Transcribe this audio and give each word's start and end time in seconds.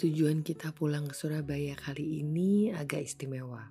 Tujuan 0.00 0.40
kita 0.40 0.72
pulang 0.72 1.04
ke 1.04 1.12
Surabaya 1.12 1.76
kali 1.76 2.24
ini 2.24 2.72
agak 2.72 3.04
istimewa. 3.04 3.68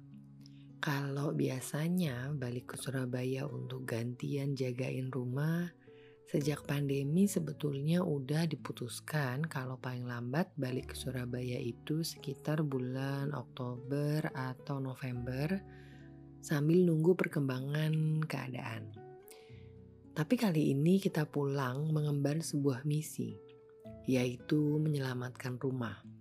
Kalau 0.78 1.34
biasanya 1.34 2.30
balik 2.38 2.70
ke 2.70 2.76
Surabaya 2.78 3.50
untuk 3.50 3.90
gantian 3.90 4.54
jagain 4.54 5.10
rumah, 5.10 5.74
sejak 6.30 6.70
pandemi 6.70 7.26
sebetulnya 7.26 8.06
udah 8.06 8.46
diputuskan 8.46 9.42
kalau 9.50 9.82
paling 9.82 10.06
lambat 10.06 10.54
balik 10.54 10.94
ke 10.94 10.96
Surabaya 11.02 11.58
itu 11.58 12.06
sekitar 12.06 12.62
bulan 12.62 13.34
Oktober 13.34 14.30
atau 14.30 14.78
November 14.78 15.58
sambil 16.46 16.86
nunggu 16.86 17.18
perkembangan 17.18 18.22
keadaan. 18.30 18.94
Tapi 20.14 20.38
kali 20.38 20.78
ini 20.78 21.02
kita 21.02 21.26
pulang 21.26 21.90
mengemban 21.90 22.46
sebuah 22.46 22.86
misi, 22.86 23.34
yaitu 24.06 24.78
menyelamatkan 24.78 25.58
rumah. 25.58 26.19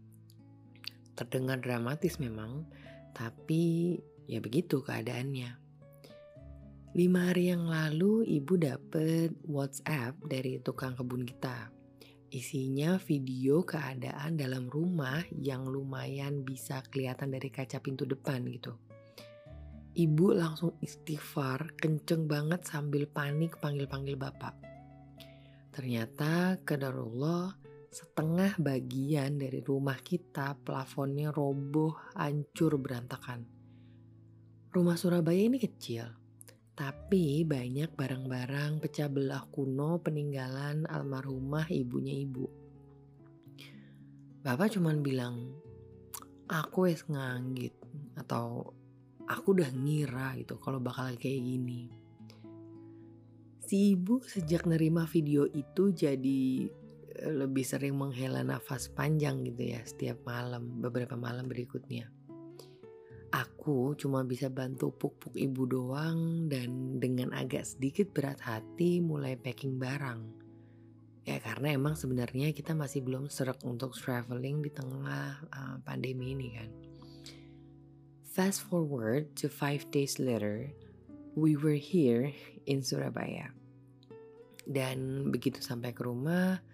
Terdengar 1.19 1.59
dramatis 1.59 2.23
memang, 2.23 2.63
tapi 3.11 3.99
ya 4.31 4.39
begitu 4.39 4.79
keadaannya. 4.79 5.59
Lima 6.95 7.35
hari 7.35 7.51
yang 7.51 7.67
lalu 7.67 8.23
ibu 8.23 8.55
dapet 8.55 9.35
WhatsApp 9.43 10.15
dari 10.31 10.63
tukang 10.63 10.95
kebun 10.95 11.27
kita. 11.27 11.75
Isinya 12.31 13.03
video 13.03 13.67
keadaan 13.67 14.39
dalam 14.39 14.71
rumah 14.71 15.27
yang 15.35 15.67
lumayan 15.67 16.47
bisa 16.47 16.87
kelihatan 16.87 17.35
dari 17.35 17.51
kaca 17.51 17.83
pintu 17.83 18.07
depan 18.07 18.47
gitu. 18.47 18.79
Ibu 19.99 20.39
langsung 20.39 20.79
istighfar 20.79 21.75
kenceng 21.75 22.31
banget 22.31 22.63
sambil 22.63 23.11
panik 23.11 23.59
panggil-panggil 23.59 24.15
bapak. 24.15 24.55
Ternyata 25.75 26.63
kedarullah 26.63 27.59
setengah 27.89 28.61
bagian 28.61 29.41
dari 29.41 29.65
rumah 29.65 29.97
kita 30.01 30.61
plafonnya 30.61 31.33
roboh, 31.33 31.97
hancur 32.15 32.77
berantakan. 32.77 33.49
Rumah 34.69 34.97
Surabaya 35.01 35.49
ini 35.49 35.57
kecil, 35.57 36.05
tapi 36.77 37.43
banyak 37.49 37.97
barang-barang 37.97 38.85
pecah 38.85 39.09
belah 39.09 39.43
kuno 39.49 39.99
peninggalan 40.05 40.85
almarhumah 40.85 41.67
ibunya 41.73 42.15
ibu. 42.15 42.47
Bapak 44.45 44.77
cuman 44.77 45.01
bilang, 45.01 45.37
aku 46.47 46.93
es 46.93 47.03
nganggit 47.09 47.75
atau 48.21 48.77
aku 49.29 49.47
udah 49.57 49.73
ngira 49.73 50.37
gitu 50.39 50.61
kalau 50.61 50.79
bakal 50.79 51.09
kayak 51.17 51.41
gini. 51.43 51.89
Si 53.69 53.93
ibu 53.93 54.25
sejak 54.25 54.65
nerima 54.65 55.05
video 55.05 55.45
itu 55.45 55.93
jadi 55.93 56.71
lebih 57.25 57.67
sering 57.67 57.99
menghela 57.99 58.47
nafas 58.47 58.91
panjang 58.93 59.43
gitu 59.47 59.75
ya 59.75 59.81
setiap 59.83 60.23
malam, 60.23 60.79
beberapa 60.83 61.19
malam 61.19 61.51
berikutnya. 61.51 62.11
Aku 63.29 63.93
cuma 63.93 64.25
bisa 64.25 64.49
bantu 64.49 64.89
puk-puk 64.89 65.37
ibu 65.37 65.69
doang 65.69 66.49
dan 66.49 66.97
dengan 66.97 67.37
agak 67.37 67.69
sedikit 67.69 68.09
berat 68.17 68.41
hati 68.41 69.05
mulai 69.05 69.37
packing 69.37 69.77
barang. 69.77 70.21
Ya 71.29 71.37
karena 71.45 71.77
emang 71.77 71.93
sebenarnya 71.93 72.57
kita 72.57 72.73
masih 72.73 73.05
belum 73.05 73.29
serak 73.29 73.61
untuk 73.69 73.93
traveling 73.93 74.65
di 74.65 74.73
tengah 74.73 75.45
uh, 75.53 75.77
pandemi 75.85 76.33
ini 76.33 76.49
kan. 76.57 76.71
Fast 78.25 78.65
forward 78.65 79.29
to 79.37 79.53
five 79.53 79.85
days 79.93 80.17
later, 80.17 80.73
we 81.37 81.53
were 81.53 81.77
here 81.77 82.33
in 82.65 82.81
Surabaya. 82.81 83.53
Dan 84.65 85.29
begitu 85.29 85.61
sampai 85.61 85.93
ke 85.93 86.01
rumah, 86.01 86.65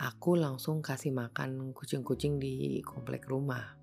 aku 0.00 0.40
langsung 0.40 0.80
kasih 0.80 1.12
makan 1.12 1.76
kucing-kucing 1.76 2.40
di 2.40 2.80
komplek 2.80 3.28
rumah. 3.28 3.76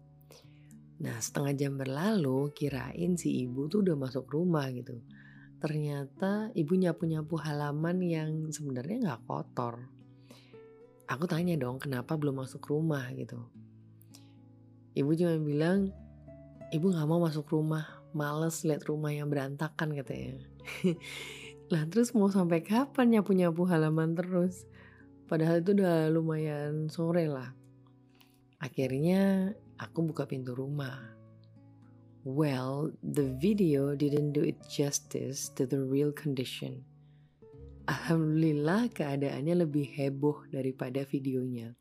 Nah 0.98 1.22
setengah 1.22 1.54
jam 1.54 1.78
berlalu 1.78 2.50
kirain 2.58 3.14
si 3.14 3.46
ibu 3.46 3.70
tuh 3.70 3.86
udah 3.86 3.94
masuk 3.94 4.26
rumah 4.34 4.66
gitu. 4.74 4.98
Ternyata 5.62 6.50
ibu 6.58 6.74
nyapu-nyapu 6.74 7.38
halaman 7.38 8.02
yang 8.02 8.50
sebenarnya 8.50 8.98
nggak 9.06 9.24
kotor. 9.30 9.86
Aku 11.06 11.30
tanya 11.30 11.54
dong 11.54 11.78
kenapa 11.78 12.18
belum 12.18 12.42
masuk 12.42 12.66
rumah 12.66 13.06
gitu. 13.14 13.38
Ibu 14.98 15.14
cuma 15.14 15.38
bilang, 15.38 15.94
ibu 16.74 16.90
nggak 16.90 17.06
mau 17.06 17.22
masuk 17.22 17.46
rumah, 17.54 17.86
males 18.18 18.66
lihat 18.66 18.90
rumah 18.90 19.14
yang 19.14 19.30
berantakan 19.30 19.94
katanya. 19.94 20.42
lah 21.72 21.86
terus 21.86 22.18
mau 22.18 22.28
sampai 22.34 22.66
kapan 22.66 23.14
nyapu-nyapu 23.14 23.70
halaman 23.70 24.18
terus? 24.18 24.66
Padahal 25.28 25.60
itu 25.60 25.76
udah 25.76 26.08
lumayan 26.08 26.88
sore 26.88 27.28
lah. 27.28 27.52
Akhirnya 28.64 29.52
aku 29.76 30.08
buka 30.08 30.24
pintu 30.24 30.56
rumah. 30.56 31.04
Well, 32.24 32.96
the 33.04 33.36
video 33.36 33.92
didn't 33.92 34.32
do 34.32 34.48
it 34.48 34.56
justice 34.72 35.52
to 35.60 35.68
the 35.68 35.84
real 35.84 36.16
condition. 36.16 36.88
Alhamdulillah 37.92 38.88
keadaannya 38.96 39.68
lebih 39.68 39.88
heboh 40.00 40.48
daripada 40.48 41.04
videonya. 41.04 41.76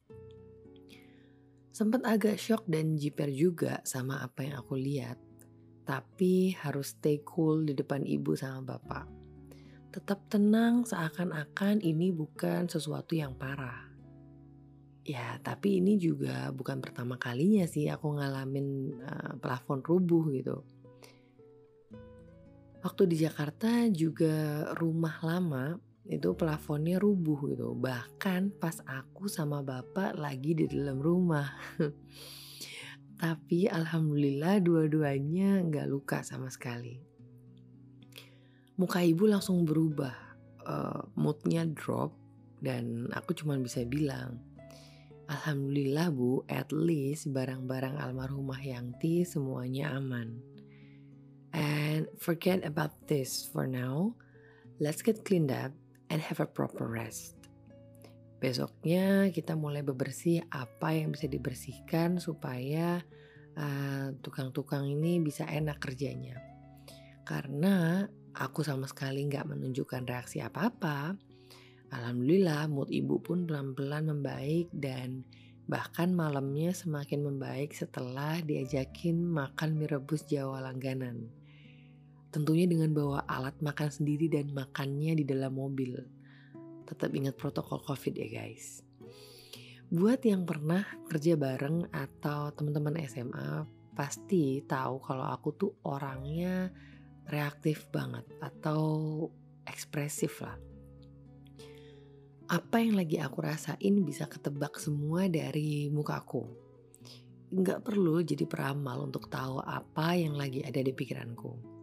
Sempat 1.71 2.03
agak 2.03 2.43
shock 2.43 2.67
dan 2.67 2.99
jiper 2.99 3.31
juga 3.31 3.79
sama 3.87 4.27
apa 4.27 4.43
yang 4.43 4.59
aku 4.59 4.75
lihat. 4.75 5.23
Tapi 5.87 6.51
harus 6.67 6.99
stay 6.99 7.23
cool 7.23 7.63
di 7.63 7.79
depan 7.79 8.03
ibu 8.03 8.35
sama 8.35 8.75
bapak 8.75 9.26
tetap 9.97 10.29
tenang 10.29 10.85
seakan-akan 10.85 11.81
ini 11.81 12.13
bukan 12.13 12.69
sesuatu 12.69 13.17
yang 13.17 13.33
parah. 13.33 13.89
Ya, 15.09 15.41
tapi 15.41 15.81
ini 15.81 15.97
juga 15.97 16.53
bukan 16.53 16.85
pertama 16.85 17.17
kalinya 17.17 17.65
sih 17.65 17.89
aku 17.89 18.21
ngalamin 18.21 18.93
uh, 19.01 19.33
plafon 19.41 19.81
rubuh 19.81 20.29
gitu. 20.37 20.61
Waktu 22.85 23.03
di 23.09 23.17
Jakarta 23.25 23.89
juga 23.89 24.69
rumah 24.77 25.17
lama 25.25 25.81
itu 26.05 26.37
plafonnya 26.37 27.01
rubuh 27.01 27.57
gitu. 27.57 27.73
Bahkan 27.73 28.61
pas 28.61 28.77
aku 28.85 29.33
sama 29.33 29.65
bapak 29.65 30.13
lagi 30.21 30.53
di 30.53 30.69
dalam 30.69 31.01
rumah. 31.01 31.49
tapi 33.17 33.65
alhamdulillah 33.65 34.61
dua-duanya 34.61 35.65
nggak 35.65 35.89
luka 35.89 36.21
sama 36.21 36.53
sekali 36.53 37.06
muka 38.77 39.01
ibu 39.01 39.25
langsung 39.29 39.65
berubah, 39.65 40.15
uh, 40.65 41.03
moodnya 41.17 41.65
drop 41.73 42.13
dan 42.61 43.09
aku 43.13 43.33
cuma 43.37 43.57
bisa 43.57 43.85
bilang, 43.85 44.41
Alhamdulillah 45.27 46.15
bu, 46.15 46.47
at 46.47 46.71
least 46.71 47.35
barang-barang 47.35 47.99
almarhumah 47.99 48.63
Yangti 48.63 49.27
semuanya 49.27 49.99
aman. 49.99 50.39
And 51.51 52.07
forget 52.21 52.63
about 52.63 52.95
this 53.11 53.43
for 53.51 53.67
now. 53.67 54.15
Let's 54.79 55.03
get 55.03 55.27
cleaned 55.27 55.51
up 55.51 55.73
and 56.13 56.23
have 56.23 56.39
a 56.39 56.47
proper 56.47 56.87
rest. 56.87 57.35
Besoknya 58.39 59.33
kita 59.33 59.57
mulai 59.57 59.81
bebersih 59.81 60.45
apa 60.53 60.93
yang 60.93 61.17
bisa 61.17 61.27
dibersihkan 61.27 62.21
supaya 62.21 63.01
uh, 63.57 64.13
tukang-tukang 64.21 64.85
uh, 64.87 64.93
ini 64.93 65.19
bisa 65.25 65.49
enak 65.49 65.81
kerjanya. 65.81 66.39
Karena 67.27 68.07
aku 68.37 68.61
sama 68.61 68.85
sekali 68.85 69.25
nggak 69.25 69.49
menunjukkan 69.49 70.05
reaksi 70.05 70.45
apa-apa. 70.45 71.17
Alhamdulillah 71.91 72.69
mood 72.69 72.93
ibu 72.93 73.17
pun 73.23 73.49
pelan-pelan 73.49 74.13
membaik 74.13 74.69
dan 74.75 75.25
bahkan 75.67 76.13
malamnya 76.13 76.71
semakin 76.71 77.27
membaik 77.27 77.73
setelah 77.75 78.39
diajakin 78.45 79.19
makan 79.25 79.81
mie 79.81 79.89
rebus 79.89 80.29
Jawa 80.29 80.61
langganan. 80.63 81.33
Tentunya 82.31 82.69
dengan 82.69 82.93
bawa 82.93 83.25
alat 83.25 83.57
makan 83.65 83.89
sendiri 83.89 84.29
dan 84.29 84.53
makannya 84.53 85.17
di 85.17 85.25
dalam 85.25 85.57
mobil. 85.57 85.97
Tetap 86.85 87.11
ingat 87.17 87.35
protokol 87.35 87.81
COVID 87.83 88.15
ya 88.15 88.29
guys. 88.29 88.85
Buat 89.87 90.27
yang 90.27 90.43
pernah 90.43 90.83
kerja 91.07 91.39
bareng 91.39 91.89
atau 91.95 92.51
teman-teman 92.53 92.99
SMA 93.07 93.65
pasti 93.95 94.61
tahu 94.67 95.01
kalau 95.01 95.31
aku 95.31 95.49
tuh 95.55 95.73
orangnya 95.87 96.69
reaktif 97.27 97.91
banget 97.91 98.27
atau 98.39 98.83
ekspresif 99.67 100.41
lah. 100.43 100.57
Apa 102.47 102.79
yang 102.79 102.95
lagi 102.95 103.19
aku 103.19 103.43
rasain 103.43 104.07
bisa 104.07 104.31
ketebak 104.31 104.79
semua 104.79 105.27
dari 105.27 105.91
mukaku. 105.91 106.47
Nggak 107.51 107.83
perlu 107.83 108.23
jadi 108.23 108.47
peramal 108.47 109.11
untuk 109.11 109.27
tahu 109.27 109.59
apa 109.59 110.15
yang 110.15 110.39
lagi 110.39 110.63
ada 110.63 110.79
di 110.79 110.95
pikiranku. 110.95 111.77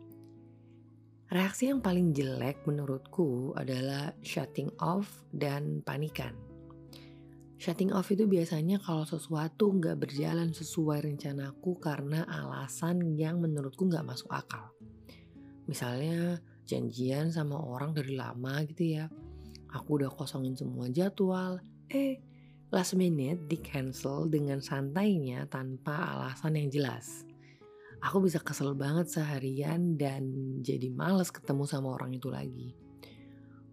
Reaksi 1.33 1.67
yang 1.67 1.83
paling 1.83 2.15
jelek 2.15 2.63
menurutku 2.63 3.51
adalah 3.59 4.15
shutting 4.23 4.71
off 4.79 5.09
dan 5.35 5.83
panikan. 5.83 6.37
Shutting 7.59 7.91
off 7.95 8.11
itu 8.11 8.23
biasanya 8.27 8.79
kalau 8.79 9.03
sesuatu 9.03 9.71
nggak 9.71 9.99
berjalan 9.99 10.51
sesuai 10.51 11.09
rencanaku 11.09 11.79
karena 11.79 12.27
alasan 12.27 13.15
yang 13.19 13.39
menurutku 13.39 13.87
nggak 13.87 14.03
masuk 14.03 14.31
akal. 14.31 14.71
Misalnya 15.67 16.41
janjian 16.67 17.31
sama 17.31 17.59
orang 17.59 17.95
dari 17.95 18.15
lama 18.15 18.63
gitu 18.67 18.99
ya. 18.99 19.05
Aku 19.73 19.97
udah 20.01 20.11
kosongin 20.11 20.53
semua 20.53 20.87
jadwal. 20.91 21.59
Eh, 21.89 22.21
last 22.73 22.97
minute 22.97 23.45
di 23.49 23.57
cancel 23.61 24.29
dengan 24.29 24.61
santainya 24.61 25.45
tanpa 25.49 26.17
alasan 26.17 26.57
yang 26.57 26.69
jelas. 26.73 27.25
Aku 28.03 28.19
bisa 28.19 28.43
kesel 28.43 28.75
banget 28.75 29.07
seharian 29.07 29.95
dan 29.95 30.27
jadi 30.59 30.91
males 30.91 31.31
ketemu 31.31 31.63
sama 31.63 31.95
orang 31.95 32.11
itu 32.11 32.27
lagi. 32.27 32.75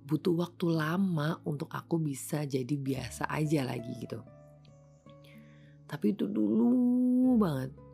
Butuh 0.07 0.39
waktu 0.39 0.71
lama 0.71 1.43
untuk 1.43 1.71
aku 1.75 1.99
bisa 1.99 2.47
jadi 2.47 2.75
biasa 2.79 3.27
aja 3.27 3.67
lagi 3.67 3.91
gitu. 3.99 4.23
Tapi 5.91 6.15
itu 6.15 6.31
dulu 6.31 7.35
banget. 7.43 7.90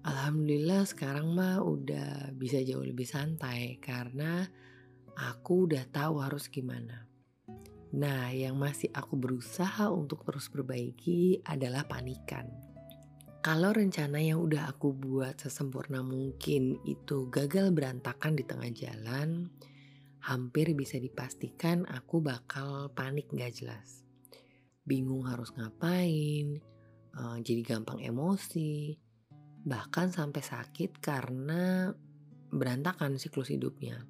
Alhamdulillah 0.00 0.88
sekarang 0.88 1.36
mah 1.36 1.60
udah 1.60 2.32
bisa 2.32 2.64
jauh 2.64 2.80
lebih 2.80 3.04
santai 3.04 3.76
karena 3.84 4.48
aku 5.12 5.68
udah 5.68 5.84
tahu 5.92 6.24
harus 6.24 6.48
gimana. 6.48 7.04
Nah, 7.90 8.32
yang 8.32 8.56
masih 8.56 8.88
aku 8.96 9.20
berusaha 9.20 9.92
untuk 9.92 10.24
terus 10.24 10.48
perbaiki 10.48 11.44
adalah 11.44 11.84
panikan. 11.84 12.48
Kalau 13.44 13.76
rencana 13.76 14.24
yang 14.24 14.40
udah 14.40 14.72
aku 14.72 14.96
buat 14.96 15.36
sesempurna 15.36 16.00
mungkin 16.00 16.80
itu 16.88 17.28
gagal 17.28 17.68
berantakan 17.68 18.40
di 18.40 18.44
tengah 18.48 18.72
jalan, 18.72 19.52
hampir 20.24 20.72
bisa 20.72 20.96
dipastikan 20.96 21.84
aku 21.88 22.24
bakal 22.24 22.88
panik 22.96 23.28
gak 23.36 23.52
jelas. 23.52 24.00
Bingung 24.84 25.28
harus 25.28 25.52
ngapain, 25.56 26.56
uh, 27.16 27.36
jadi 27.44 27.76
gampang 27.76 28.00
emosi, 28.00 28.96
bahkan 29.64 30.08
sampai 30.08 30.40
sakit 30.40 31.00
karena 31.00 31.92
berantakan 32.50 33.20
siklus 33.20 33.52
hidupnya. 33.52 34.04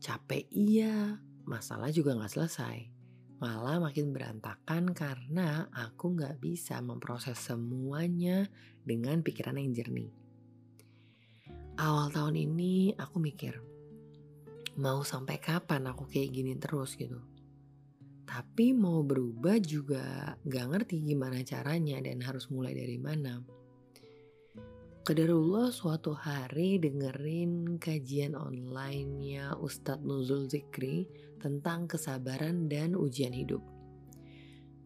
Capek 0.00 0.48
iya, 0.48 1.20
masalah 1.44 1.92
juga 1.92 2.16
gak 2.16 2.32
selesai. 2.32 2.76
Malah 3.40 3.80
makin 3.80 4.12
berantakan 4.12 4.92
karena 4.92 5.68
aku 5.72 6.16
gak 6.16 6.40
bisa 6.40 6.80
memproses 6.80 7.36
semuanya 7.40 8.48
dengan 8.84 9.20
pikiran 9.20 9.60
yang 9.60 9.72
jernih. 9.72 10.12
Awal 11.80 12.12
tahun 12.12 12.36
ini 12.36 12.92
aku 12.96 13.16
mikir, 13.20 13.56
mau 14.76 15.00
sampai 15.04 15.40
kapan 15.40 15.88
aku 15.88 16.04
kayak 16.08 16.30
gini 16.32 16.52
terus 16.60 16.96
gitu 16.96 17.20
tapi 18.30 18.70
mau 18.70 19.02
berubah 19.02 19.58
juga 19.58 20.38
gak 20.46 20.66
ngerti 20.70 21.02
gimana 21.02 21.42
caranya 21.42 21.98
dan 21.98 22.22
harus 22.22 22.46
mulai 22.46 22.78
dari 22.78 22.94
mana. 22.94 23.42
Kedarullah 25.10 25.74
suatu 25.74 26.14
hari 26.14 26.78
dengerin 26.78 27.82
kajian 27.82 28.38
online-nya 28.38 29.58
Ustadz 29.58 30.06
Nuzul 30.06 30.46
Zikri 30.46 31.10
tentang 31.42 31.90
kesabaran 31.90 32.70
dan 32.70 32.94
ujian 32.94 33.34
hidup. 33.34 33.58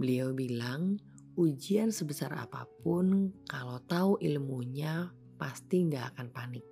Beliau 0.00 0.32
bilang, 0.32 0.96
ujian 1.36 1.92
sebesar 1.92 2.32
apa 2.40 2.64
pun 2.80 3.36
kalau 3.44 3.76
tahu 3.84 4.16
ilmunya 4.24 5.12
pasti 5.36 5.92
gak 5.92 6.16
akan 6.16 6.32
panik. 6.32 6.64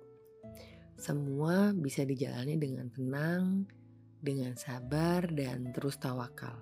Semua 0.97 1.77
bisa 1.77 2.01
dijalani 2.09 2.57
dengan 2.57 2.89
tenang, 2.89 3.69
dengan 4.17 4.57
sabar 4.57 5.29
dan 5.29 5.69
terus 5.77 6.01
tawakal. 6.01 6.57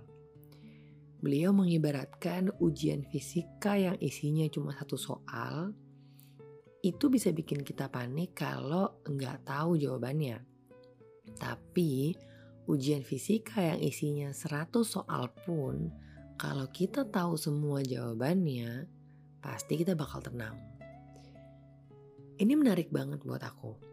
Beliau 1.23 1.55
mengibaratkan 1.55 2.51
ujian 2.59 3.07
fisika 3.07 3.79
yang 3.79 3.95
isinya 4.03 4.43
cuma 4.51 4.75
satu 4.75 4.99
soal, 4.99 5.71
itu 6.81 7.09
bisa 7.09 7.29
bikin 7.29 7.61
kita 7.61 7.89
panik 7.89 8.33
kalau 8.37 9.01
nggak 9.05 9.45
tahu 9.45 9.77
jawabannya. 9.77 10.41
Tapi 11.37 12.17
ujian 12.65 13.05
fisika 13.05 13.61
yang 13.61 13.81
isinya 13.81 14.29
100 14.33 14.73
soal 14.81 15.29
pun, 15.45 15.93
kalau 16.37 16.65
kita 16.73 17.05
tahu 17.05 17.37
semua 17.37 17.85
jawabannya, 17.85 18.89
pasti 19.41 19.77
kita 19.77 19.93
bakal 19.93 20.25
tenang. 20.25 20.57
Ini 22.41 22.53
menarik 22.57 22.89
banget 22.89 23.21
buat 23.21 23.45
aku 23.45 23.91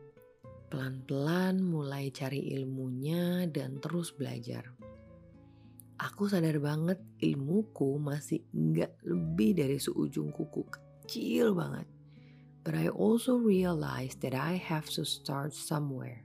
pelan-pelan 0.68 1.64
mulai 1.64 2.12
cari 2.12 2.52
ilmunya 2.52 3.48
dan 3.48 3.80
terus 3.80 4.12
belajar. 4.12 4.68
Aku 5.98 6.30
sadar 6.30 6.60
banget 6.62 7.00
ilmuku 7.18 7.98
masih 7.98 8.44
nggak 8.54 9.02
lebih 9.08 9.58
dari 9.58 9.80
seujung 9.80 10.30
kuku 10.30 10.62
kecil 10.68 11.56
banget. 11.56 11.97
But 12.68 12.76
I 12.76 12.92
also 12.92 13.40
realize 13.40 14.20
that 14.20 14.36
I 14.36 14.60
have 14.60 14.92
to 14.92 15.08
start 15.08 15.56
somewhere. 15.56 16.20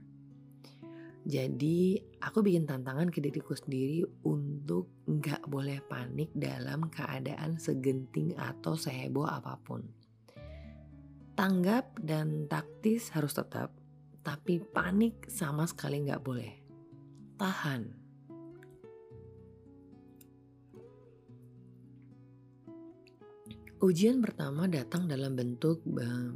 Jadi 1.24 1.96
aku 2.20 2.44
bikin 2.44 2.68
tantangan 2.68 3.08
ke 3.08 3.24
diriku 3.24 3.56
sendiri 3.56 4.04
untuk 4.28 4.92
nggak 5.08 5.48
boleh 5.48 5.80
panik 5.88 6.28
dalam 6.36 6.92
keadaan 6.92 7.56
segenting 7.56 8.36
atau 8.36 8.76
seheboh 8.76 9.24
apa 9.24 9.56
pun. 9.56 9.88
Tanggap 11.32 11.96
dan 12.04 12.44
taktis 12.44 13.08
harus 13.16 13.32
tetap, 13.32 13.72
tapi 14.20 14.60
panik 14.60 15.24
sama 15.32 15.64
sekali 15.64 16.04
nggak 16.04 16.20
boleh. 16.20 16.52
Tahan. 17.40 18.03
Ujian 23.84 24.24
pertama 24.24 24.64
datang 24.64 25.04
dalam 25.04 25.36
bentuk 25.36 25.84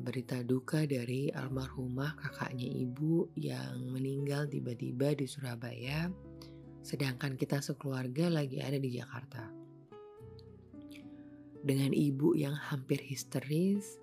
berita 0.04 0.44
duka 0.44 0.84
dari 0.84 1.32
almarhumah 1.32 2.12
kakaknya 2.20 2.68
ibu 2.68 3.32
yang 3.40 3.88
meninggal 3.88 4.44
tiba-tiba 4.52 5.16
di 5.16 5.24
Surabaya, 5.24 6.12
sedangkan 6.84 7.40
kita 7.40 7.64
sekeluarga 7.64 8.28
lagi 8.28 8.60
ada 8.60 8.76
di 8.76 8.92
Jakarta. 8.92 9.48
Dengan 11.64 11.96
ibu 11.96 12.36
yang 12.36 12.52
hampir 12.52 13.00
histeris, 13.00 13.96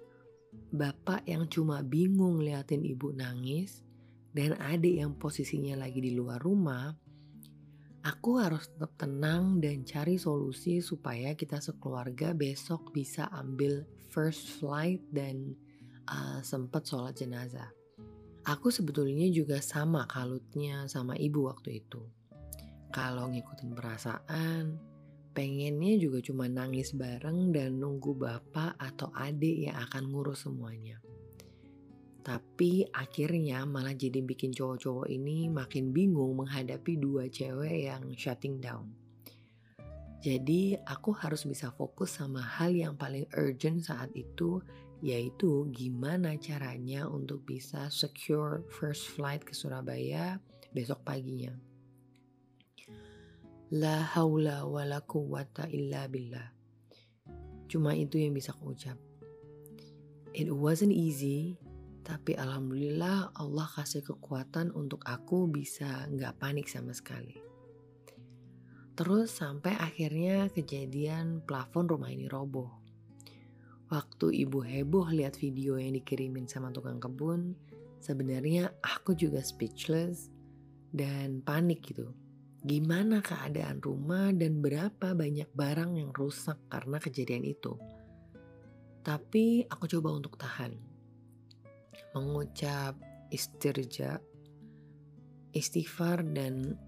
bapak 0.74 1.30
yang 1.30 1.46
cuma 1.46 1.86
bingung 1.86 2.42
liatin 2.42 2.82
ibu 2.82 3.14
nangis, 3.14 3.86
dan 4.34 4.58
adik 4.58 5.06
yang 5.06 5.14
posisinya 5.22 5.86
lagi 5.86 6.02
di 6.02 6.18
luar 6.18 6.42
rumah, 6.42 6.98
aku 8.06 8.38
harus 8.38 8.70
tetap 8.70 8.94
tenang 9.02 9.58
dan 9.58 9.82
cari 9.82 10.22
solusi 10.22 10.78
supaya 10.78 11.34
kita 11.34 11.58
sekeluarga 11.58 12.38
besok 12.38 12.94
bisa 12.94 13.26
ambil 13.34 13.82
first 14.14 14.62
flight 14.62 15.02
dan 15.10 15.58
uh, 16.06 16.38
sempat 16.46 16.86
sholat 16.86 17.18
jenazah. 17.18 17.74
Aku 18.46 18.70
sebetulnya 18.70 19.26
juga 19.34 19.58
sama 19.58 20.06
kalutnya 20.06 20.86
sama 20.86 21.18
ibu 21.18 21.50
waktu 21.50 21.82
itu. 21.82 22.06
Kalau 22.94 23.26
ngikutin 23.34 23.74
perasaan, 23.74 24.78
pengennya 25.34 25.98
juga 25.98 26.22
cuma 26.22 26.46
nangis 26.46 26.94
bareng 26.94 27.50
dan 27.50 27.82
nunggu 27.82 28.14
bapak 28.14 28.78
atau 28.78 29.10
adik 29.18 29.66
yang 29.66 29.76
akan 29.90 30.14
ngurus 30.14 30.46
semuanya. 30.46 31.02
Tapi 32.26 32.90
akhirnya 32.90 33.70
malah 33.70 33.94
jadi 33.94 34.18
bikin 34.26 34.50
cowok-cowok 34.50 35.06
ini 35.14 35.46
makin 35.46 35.94
bingung 35.94 36.42
menghadapi 36.42 36.98
dua 36.98 37.30
cewek 37.30 37.86
yang 37.86 38.02
shutting 38.18 38.58
down. 38.58 38.90
Jadi 40.26 40.74
aku 40.74 41.14
harus 41.14 41.46
bisa 41.46 41.70
fokus 41.70 42.18
sama 42.18 42.42
hal 42.42 42.74
yang 42.74 42.98
paling 42.98 43.30
urgent 43.38 43.86
saat 43.86 44.10
itu 44.18 44.58
yaitu 45.06 45.70
gimana 45.70 46.34
caranya 46.42 47.06
untuk 47.06 47.46
bisa 47.46 47.94
secure 47.94 48.66
first 48.74 49.06
flight 49.14 49.46
ke 49.46 49.54
Surabaya 49.54 50.42
besok 50.74 51.06
paginya. 51.06 51.54
La 53.70 54.02
haula 54.18 54.66
wa 54.66 54.82
la 54.82 54.98
quwata 55.06 55.70
illa 55.70 56.10
billah. 56.10 56.50
Cuma 57.70 57.94
itu 57.94 58.18
yang 58.18 58.34
bisa 58.34 58.50
aku 58.50 58.74
ucap. 58.74 58.98
It 60.34 60.50
wasn't 60.50 60.94
easy, 60.94 61.62
tapi 62.06 62.38
alhamdulillah 62.38 63.34
Allah 63.34 63.68
kasih 63.74 64.06
kekuatan 64.06 64.70
untuk 64.78 65.02
aku 65.10 65.50
bisa 65.50 66.06
nggak 66.14 66.38
panik 66.38 66.70
sama 66.70 66.94
sekali. 66.94 67.42
Terus 68.94 69.34
sampai 69.34 69.74
akhirnya 69.76 70.48
kejadian 70.54 71.42
plafon 71.44 71.90
rumah 71.90 72.14
ini 72.14 72.30
roboh. 72.30 72.70
Waktu 73.90 74.46
ibu 74.46 74.62
heboh 74.62 75.10
lihat 75.10 75.36
video 75.42 75.82
yang 75.82 75.98
dikirimin 75.98 76.46
sama 76.46 76.70
tukang 76.70 77.02
kebun, 77.02 77.58
sebenarnya 78.00 78.72
aku 78.86 79.18
juga 79.18 79.42
speechless 79.42 80.30
dan 80.94 81.42
panik 81.42 81.82
gitu 81.90 82.14
gimana 82.66 83.22
keadaan 83.22 83.78
rumah 83.78 84.34
dan 84.34 84.58
berapa 84.58 85.14
banyak 85.14 85.54
barang 85.54 86.02
yang 86.02 86.10
rusak 86.18 86.58
karena 86.66 86.98
kejadian 86.98 87.46
itu. 87.46 87.78
Tapi 89.06 89.70
aku 89.70 89.86
coba 89.86 90.18
untuk 90.18 90.34
tahan. 90.34 90.74
Mengucap 92.16 92.96
istirja, 93.28 94.24
istighfar 95.52 96.24
dan 96.24 96.80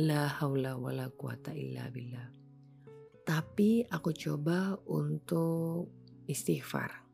la 0.00 0.26
haula 0.40 0.80
wala 0.80 1.12
quwata 1.12 1.52
illa 1.52 1.92
billah. 1.92 2.32
Tapi 3.28 3.84
aku 3.84 4.10
coba 4.16 4.80
untuk 4.88 5.92
istighfar. 6.24 7.04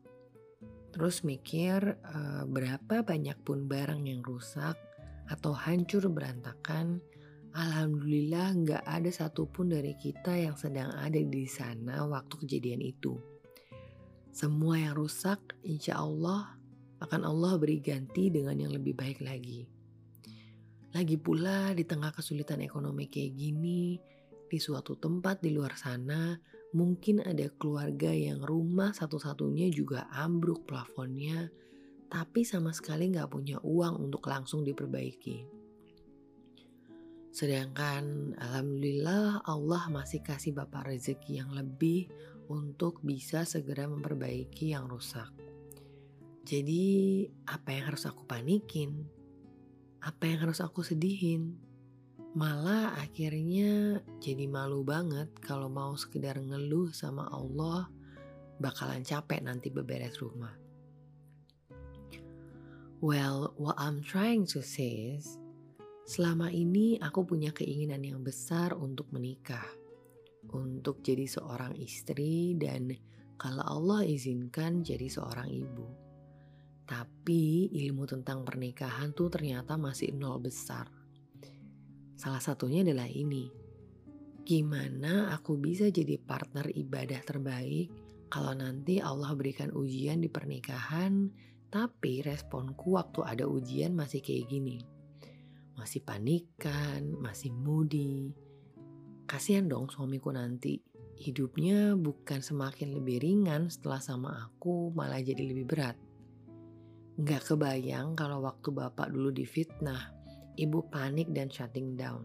Terus 0.91 1.23
mikir 1.27 1.79
uh, 1.83 2.43
berapa 2.47 3.03
banyak 3.03 3.35
pun 3.43 3.67
barang 3.67 4.07
yang 4.07 4.23
rusak 4.23 4.75
atau 5.27 5.55
hancur 5.55 6.07
berantakan 6.11 6.99
Alhamdulillah 7.51 8.55
nggak 8.63 8.83
ada 8.87 9.11
satupun 9.11 9.75
dari 9.75 9.91
kita 9.99 10.39
yang 10.39 10.55
sedang 10.55 10.87
ada 10.95 11.19
di 11.19 11.43
sana 11.43 12.07
waktu 12.07 12.47
kejadian 12.47 12.79
itu. 12.79 13.19
Semua 14.31 14.79
yang 14.79 14.95
rusak 14.95 15.59
insya 15.67 15.99
Allah 15.99 16.55
akan 17.01 17.21
Allah 17.25 17.57
beri 17.57 17.81
ganti 17.81 18.29
dengan 18.29 18.55
yang 18.61 18.71
lebih 18.71 18.93
baik 18.93 19.25
lagi. 19.25 19.65
Lagi 20.91 21.17
pula 21.17 21.71
di 21.73 21.87
tengah 21.87 22.13
kesulitan 22.13 22.61
ekonomi 22.61 23.07
kayak 23.09 23.33
gini, 23.33 23.97
di 24.51 24.59
suatu 24.59 24.99
tempat 24.99 25.39
di 25.39 25.55
luar 25.55 25.73
sana, 25.79 26.35
mungkin 26.75 27.23
ada 27.23 27.47
keluarga 27.55 28.11
yang 28.11 28.43
rumah 28.43 28.91
satu-satunya 28.91 29.71
juga 29.71 30.11
ambruk 30.11 30.67
plafonnya, 30.67 31.47
tapi 32.11 32.43
sama 32.43 32.75
sekali 32.75 33.07
nggak 33.07 33.31
punya 33.31 33.57
uang 33.63 34.11
untuk 34.11 34.27
langsung 34.27 34.67
diperbaiki. 34.67 35.47
Sedangkan 37.31 38.35
alhamdulillah 38.35 39.47
Allah 39.47 39.87
masih 39.87 40.19
kasih 40.19 40.51
Bapak 40.51 40.91
rezeki 40.91 41.39
yang 41.39 41.55
lebih 41.55 42.11
untuk 42.51 42.99
bisa 42.99 43.47
segera 43.47 43.87
memperbaiki 43.87 44.75
yang 44.75 44.91
rusak. 44.91 45.31
Jadi 46.41 47.25
apa 47.45 47.69
yang 47.71 47.93
harus 47.93 48.09
aku 48.09 48.25
panikin? 48.25 49.05
Apa 50.01 50.25
yang 50.25 50.49
harus 50.49 50.59
aku 50.59 50.81
sedihin? 50.81 51.57
Malah 52.33 52.97
akhirnya 52.97 54.01
jadi 54.23 54.47
malu 54.47 54.81
banget 54.81 55.29
kalau 55.43 55.67
mau 55.67 55.93
sekedar 55.99 56.39
ngeluh 56.39 56.89
sama 56.95 57.27
Allah 57.29 57.91
bakalan 58.57 59.03
capek 59.03 59.43
nanti 59.43 59.67
beberes 59.69 60.17
rumah. 60.17 60.55
Well, 63.01 63.57
what 63.57 63.75
I'm 63.81 64.05
trying 64.05 64.45
to 64.53 64.61
say 64.61 65.17
is, 65.17 65.41
Selama 66.11 66.51
ini 66.51 66.99
aku 66.99 67.23
punya 67.23 67.55
keinginan 67.55 68.03
yang 68.03 68.19
besar 68.19 68.75
untuk 68.75 69.07
menikah, 69.15 69.63
untuk 70.51 70.99
jadi 71.05 71.23
seorang 71.23 71.77
istri 71.79 72.51
dan 72.59 72.91
kalau 73.39 73.63
Allah 73.63 74.03
izinkan 74.03 74.83
jadi 74.83 75.07
seorang 75.07 75.47
ibu. 75.47 76.00
Tapi 76.91 77.71
ilmu 77.71 78.03
tentang 78.03 78.43
pernikahan 78.43 79.15
tuh 79.15 79.31
ternyata 79.31 79.79
masih 79.79 80.11
nol 80.11 80.43
besar. 80.43 80.91
Salah 82.19 82.43
satunya 82.43 82.83
adalah 82.83 83.07
ini. 83.07 83.47
Gimana 84.43 85.31
aku 85.31 85.55
bisa 85.55 85.87
jadi 85.87 86.19
partner 86.19 86.67
ibadah 86.67 87.23
terbaik 87.23 87.87
kalau 88.27 88.51
nanti 88.51 88.99
Allah 88.99 89.31
berikan 89.39 89.71
ujian 89.71 90.19
di 90.19 90.27
pernikahan, 90.27 91.31
tapi 91.71 92.19
responku 92.19 92.99
waktu 92.99 93.23
ada 93.23 93.47
ujian 93.47 93.95
masih 93.95 94.19
kayak 94.19 94.51
gini 94.51 94.83
masih 95.81 96.05
panikan, 96.05 97.17
masih 97.17 97.49
moody. 97.49 98.29
Kasihan 99.25 99.65
dong 99.65 99.89
suamiku 99.89 100.29
nanti. 100.29 100.77
Hidupnya 101.17 101.97
bukan 101.97 102.45
semakin 102.45 102.93
lebih 102.93 103.17
ringan 103.21 103.69
setelah 103.69 103.97
sama 103.97 104.29
aku, 104.45 104.93
malah 104.93 105.21
jadi 105.21 105.41
lebih 105.41 105.65
berat. 105.65 105.97
Nggak 107.19 107.51
kebayang 107.51 108.15
kalau 108.15 108.39
waktu 108.47 108.71
bapak 108.71 109.11
dulu 109.11 109.35
difitnah, 109.35 110.15
ibu 110.55 110.87
panik 110.87 111.27
dan 111.35 111.51
shutting 111.51 111.99
down. 111.99 112.23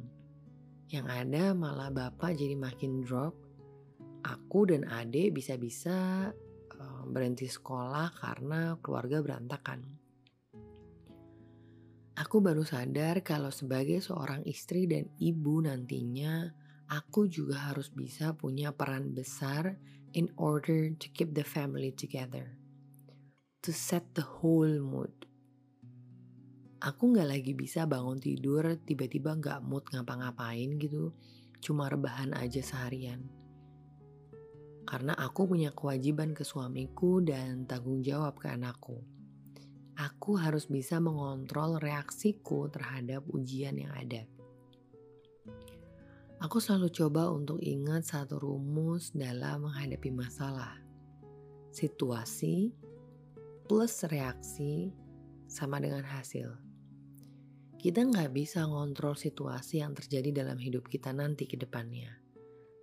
Yang 0.87 1.07
ada 1.11 1.45
malah 1.59 1.91
bapak 1.91 2.39
jadi 2.39 2.55
makin 2.55 3.03
drop. 3.03 3.35
Aku 4.23 4.67
dan 4.71 4.87
adik 4.87 5.35
bisa-bisa 5.35 6.31
uh, 6.79 7.03
berhenti 7.07 7.51
sekolah 7.51 8.15
karena 8.15 8.79
keluarga 8.79 9.23
berantakan. 9.23 9.83
Aku 12.17 12.41
baru 12.41 12.65
sadar 12.65 13.21
kalau 13.21 13.53
sebagai 13.53 14.01
seorang 14.01 14.47
istri 14.49 14.89
dan 14.89 15.11
ibu 15.21 15.61
nantinya, 15.61 16.49
aku 16.89 17.29
juga 17.29 17.71
harus 17.71 17.93
bisa 17.93 18.33
punya 18.33 18.73
peran 18.73 19.13
besar 19.13 19.77
in 20.17 20.31
order 20.41 20.95
to 20.97 21.13
keep 21.13 21.37
the 21.37 21.45
family 21.45 21.93
together. 21.93 22.57
To 23.65 23.71
set 23.73 24.13
the 24.13 24.27
whole 24.27 24.83
mood. 24.83 25.15
Aku 26.85 27.17
gak 27.17 27.31
lagi 27.33 27.57
bisa 27.57 27.89
bangun 27.89 28.21
tidur 28.21 28.77
tiba-tiba 28.85 29.39
gak 29.41 29.65
mood 29.65 29.89
ngapa-ngapain 29.89 30.77
gitu. 30.77 31.17
Cuma 31.65 31.89
rebahan 31.89 32.37
aja 32.37 32.61
seharian. 32.61 33.25
Karena 34.85 35.17
aku 35.17 35.49
punya 35.49 35.73
kewajiban 35.73 36.37
ke 36.37 36.45
suamiku 36.45 37.25
dan 37.25 37.65
tanggung 37.65 38.05
jawab 38.05 38.39
ke 38.39 38.53
anakku 38.53 39.03
aku 39.97 40.37
harus 40.37 40.69
bisa 40.69 41.01
mengontrol 41.01 41.81
reaksiku 41.81 42.69
terhadap 42.69 43.25
ujian 43.33 43.81
yang 43.81 43.91
ada. 43.97 44.29
Aku 46.37 46.61
selalu 46.61 46.93
coba 46.93 47.33
untuk 47.33 47.57
ingat 47.65 48.05
satu 48.05 48.37
rumus 48.37 49.17
dalam 49.17 49.65
menghadapi 49.65 50.13
masalah. 50.13 50.77
Situasi 51.73 52.77
plus 53.67 54.07
reaksi 54.07 54.95
sama 55.51 55.83
dengan 55.83 56.07
hasil. 56.07 56.55
Kita 57.77 58.03
nggak 58.03 58.31
bisa 58.31 58.63
ngontrol 58.67 59.19
situasi 59.19 59.83
yang 59.83 59.95
terjadi 59.95 60.43
dalam 60.43 60.59
hidup 60.59 60.87
kita 60.87 61.11
nanti 61.11 61.51
ke 61.51 61.59
depannya. 61.59 62.15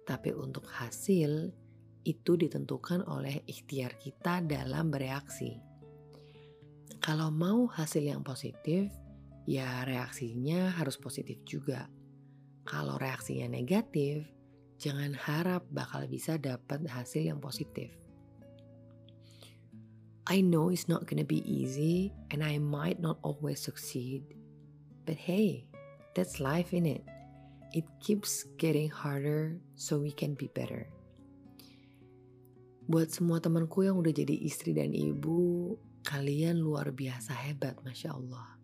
Tapi 0.04 0.36
untuk 0.36 0.68
hasil, 0.68 1.56
itu 2.04 2.36
ditentukan 2.36 3.08
oleh 3.08 3.48
ikhtiar 3.48 3.96
kita 3.96 4.44
dalam 4.44 4.92
bereaksi. 4.92 5.56
Kalau 7.00 7.32
mau 7.32 7.68
hasil 7.72 8.04
yang 8.04 8.24
positif, 8.24 8.92
ya 9.48 9.88
reaksinya 9.88 10.75
harus 10.75 11.00
positif 11.00 11.40
juga. 11.48 11.88
Kalau 12.68 13.00
reaksinya 13.00 13.48
negatif, 13.48 14.28
jangan 14.80 15.16
harap 15.16 15.63
bakal 15.72 16.08
bisa 16.12 16.36
dapat 16.36 16.84
hasil 16.92 17.24
yang 17.24 17.40
positif. 17.40 18.02
I 20.24 20.39
know 20.39 20.72
it's 20.72 20.88
not 20.88 21.08
gonna 21.08 21.27
be 21.27 21.44
easy 21.44 22.15
and 22.32 22.44
I 22.44 22.58
might 22.58 23.00
not 23.00 23.20
always 23.24 23.60
succeed. 23.60 24.24
But 25.03 25.20
hey, 25.20 25.68
that's 26.15 26.39
life 26.39 26.72
in 26.72 26.88
it. 26.88 27.03
It 27.75 27.84
keeps 28.00 28.48
getting 28.56 28.88
harder 28.88 29.60
so 29.75 30.00
we 30.00 30.15
can 30.15 30.36
be 30.36 30.48
better. 30.53 30.88
Buat 32.88 33.12
semua 33.15 33.44
temanku 33.44 33.84
yang 33.84 34.00
udah 34.00 34.12
jadi 34.15 34.36
istri 34.48 34.72
dan 34.75 34.96
ibu, 34.96 35.75
Kalian 36.03 36.60
luar 36.60 36.92
biasa 36.92 37.32
hebat, 37.32 37.80
Masya 37.80 38.12
Allah. 38.12 38.60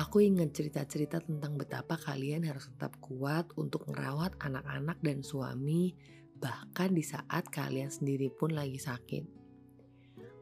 Aku 0.00 0.24
ingat 0.24 0.56
cerita-cerita 0.56 1.20
tentang 1.20 1.60
betapa 1.60 2.00
kalian 2.00 2.48
harus 2.48 2.72
tetap 2.72 2.96
kuat 3.04 3.52
untuk 3.60 3.84
merawat 3.84 4.32
anak-anak 4.40 4.96
dan 5.04 5.20
suami, 5.20 5.92
bahkan 6.40 6.96
di 6.96 7.04
saat 7.04 7.52
kalian 7.52 7.92
sendiri 7.92 8.32
pun 8.32 8.56
lagi 8.56 8.80
sakit. 8.80 9.37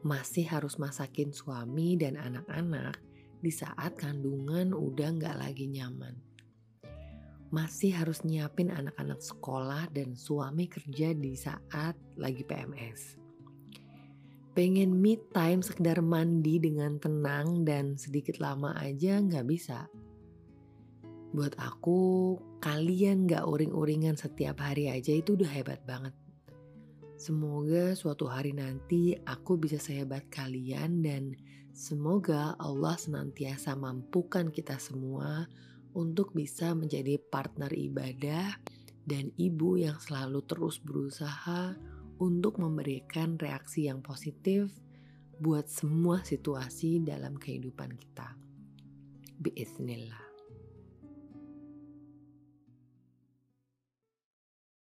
Masih 0.05 0.45
harus 0.49 0.77
masakin 0.77 1.33
suami 1.33 1.97
dan 1.97 2.17
anak-anak 2.17 2.97
di 3.41 3.49
saat 3.53 3.97
kandungan 3.97 4.73
udah 4.73 5.09
nggak 5.15 5.37
lagi 5.37 5.69
nyaman. 5.69 6.17
Masih 7.53 7.95
harus 7.95 8.21
nyiapin 8.27 8.69
anak-anak 8.69 9.23
sekolah 9.23 9.87
dan 9.95 10.13
suami 10.13 10.67
kerja 10.67 11.15
di 11.15 11.33
saat 11.33 11.95
lagi 12.19 12.43
PMS 12.43 13.27
pengen 14.57 14.97
me 14.97 15.21
time 15.37 15.61
sekedar 15.61 16.01
mandi 16.01 16.57
dengan 16.57 16.97
tenang 16.97 17.61
dan 17.61 17.93
sedikit 17.93 18.41
lama 18.41 18.73
aja 18.73 19.21
nggak 19.21 19.45
bisa. 19.45 19.85
Buat 21.29 21.53
aku, 21.61 22.33
kalian 22.57 23.29
nggak 23.29 23.45
uring-uringan 23.45 24.17
setiap 24.17 24.57
hari 24.65 24.89
aja 24.89 25.13
itu 25.13 25.37
udah 25.37 25.53
hebat 25.53 25.85
banget. 25.85 26.17
Semoga 27.17 27.97
suatu 27.97 28.29
hari 28.29 28.53
nanti 28.53 29.17
aku 29.25 29.57
bisa 29.57 29.81
sehebat 29.81 30.29
kalian 30.29 31.01
dan 31.01 31.33
semoga 31.73 32.53
Allah 32.61 32.93
senantiasa 32.93 33.73
mampukan 33.73 34.53
kita 34.53 34.77
semua 34.77 35.49
untuk 35.97 36.37
bisa 36.37 36.77
menjadi 36.77 37.17
partner 37.17 37.73
ibadah 37.73 38.61
dan 39.09 39.33
ibu 39.33 39.81
yang 39.81 39.97
selalu 39.97 40.45
terus 40.45 40.77
berusaha 40.77 41.73
untuk 42.21 42.61
memberikan 42.61 43.33
reaksi 43.41 43.89
yang 43.89 44.05
positif 44.05 44.69
buat 45.41 45.65
semua 45.65 46.21
situasi 46.21 47.01
dalam 47.01 47.33
kehidupan 47.41 47.97
kita. 47.97 48.37
Bismillah. 49.41 50.26